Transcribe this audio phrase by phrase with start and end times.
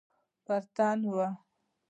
[0.45, 1.27] پر تن وه.